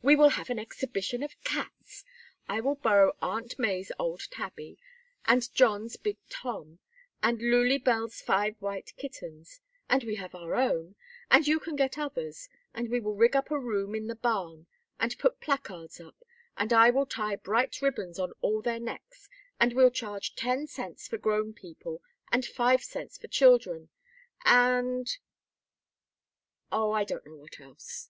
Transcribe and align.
"We 0.00 0.16
will 0.16 0.30
have 0.30 0.48
an 0.48 0.58
exhibition 0.58 1.22
of 1.22 1.38
cats. 1.44 2.02
I 2.48 2.62
will 2.62 2.76
borrow 2.76 3.12
Aunt 3.20 3.58
May's 3.58 3.92
old 3.98 4.20
tabby, 4.30 4.78
and 5.26 5.52
John's 5.54 5.98
big 5.98 6.16
Tom, 6.30 6.78
and 7.22 7.42
Lulie 7.42 7.76
Bell's 7.76 8.22
five 8.22 8.56
white 8.60 8.94
kittens, 8.96 9.60
and 9.86 10.02
we 10.02 10.14
have 10.14 10.34
our 10.34 10.54
own, 10.54 10.94
and 11.30 11.46
you 11.46 11.60
can 11.60 11.76
get 11.76 11.98
others, 11.98 12.48
and 12.72 12.88
we 12.88 13.00
will 13.00 13.16
rig 13.16 13.36
up 13.36 13.50
a 13.50 13.58
room 13.58 13.94
in 13.94 14.06
the 14.06 14.14
barn, 14.16 14.66
and 14.98 15.18
put 15.18 15.42
placards 15.42 16.00
up, 16.00 16.16
and 16.56 16.72
I 16.72 16.88
will 16.88 17.04
tie 17.04 17.36
bright 17.36 17.82
ribbons 17.82 18.18
on 18.18 18.32
all 18.40 18.62
their 18.62 18.80
necks, 18.80 19.28
and 19.60 19.74
we'll 19.74 19.90
charge 19.90 20.34
ten 20.36 20.68
cents 20.68 21.06
for 21.06 21.18
grown 21.18 21.52
people 21.52 22.02
and 22.32 22.46
five 22.46 22.82
cents 22.82 23.18
for 23.18 23.28
children, 23.28 23.90
and 24.42 25.18
oh, 26.72 26.92
I 26.92 27.04
don't 27.04 27.26
know 27.26 27.36
what 27.36 27.60
else." 27.60 28.08